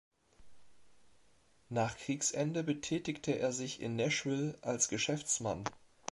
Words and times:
Nach 1.69 1.95
Kriegsende 1.95 2.63
betätigte 2.63 3.37
er 3.37 3.51
sich 3.53 3.81
in 3.81 3.97
Nashville 3.97 4.57
als 4.63 4.89
Geschäftsmann. 4.89 5.63